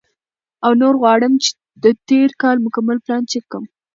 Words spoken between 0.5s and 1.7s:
او نور غواړم چې